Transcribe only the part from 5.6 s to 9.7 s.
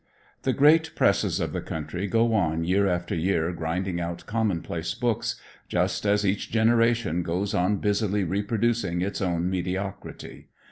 just as each generation goes on busily reproducing its own